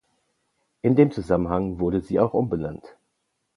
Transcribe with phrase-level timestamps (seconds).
[0.81, 2.97] In dem Zusammenhang wurde sie auch umbenannt.